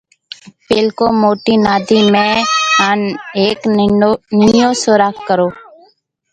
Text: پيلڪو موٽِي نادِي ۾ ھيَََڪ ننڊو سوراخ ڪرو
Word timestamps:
پيلڪو 0.67 1.05
موٽِي 1.21 1.55
نادِي 1.65 1.99
۾ 2.15 2.25
ھيَََڪ 3.39 3.59
ننڊو 3.77 4.67
سوراخ 4.83 5.15
ڪرو 5.27 5.47